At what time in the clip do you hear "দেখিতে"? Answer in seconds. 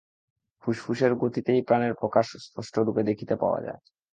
3.09-3.35